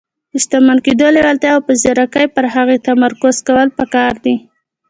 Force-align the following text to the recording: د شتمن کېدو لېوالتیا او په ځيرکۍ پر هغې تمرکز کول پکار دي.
د 0.31 0.33
شتمن 0.43 0.77
کېدو 0.85 1.07
لېوالتیا 1.15 1.51
او 1.55 1.61
په 1.67 1.73
ځيرکۍ 1.81 2.27
پر 2.35 2.45
هغې 2.55 2.77
تمرکز 2.87 3.35
کول 3.47 3.67
پکار 3.77 4.13
دي. 4.25 4.35